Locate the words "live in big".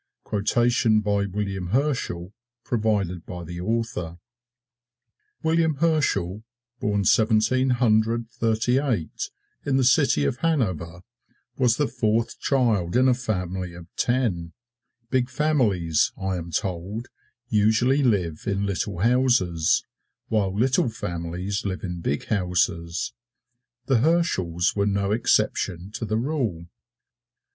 21.63-22.25